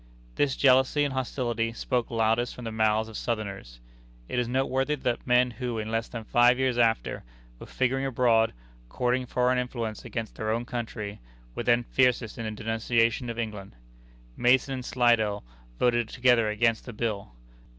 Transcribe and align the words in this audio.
This 0.33 0.55
jealousy 0.55 1.03
and 1.03 1.13
hostility 1.13 1.73
spoke 1.73 2.09
loudest 2.09 2.55
from 2.55 2.65
the 2.65 2.71
mouths 2.71 3.07
of 3.07 3.15
Southerners. 3.15 3.79
It 4.27 4.39
is 4.39 4.47
noteworthy 4.47 4.95
that 4.95 5.27
men 5.27 5.51
who, 5.51 5.77
in 5.77 5.91
less 5.91 6.07
than 6.07 6.23
five 6.23 6.57
years 6.57 6.79
after, 6.79 7.23
were 7.59 7.67
figuring 7.67 8.07
abroad, 8.07 8.53
courting 8.89 9.27
foreign 9.27 9.59
influence 9.59 10.03
against 10.03 10.33
their 10.37 10.49
own 10.49 10.65
country, 10.65 11.19
were 11.53 11.61
then 11.61 11.83
fiercest 11.83 12.39
in 12.39 12.55
denunciation 12.55 13.29
of 13.29 13.37
England. 13.37 13.75
Mason 14.35 14.73
and 14.73 14.85
Slidell 14.85 15.43
voted 15.77 16.09
together 16.09 16.49
against 16.49 16.85
the 16.85 16.93
bill. 16.93 17.33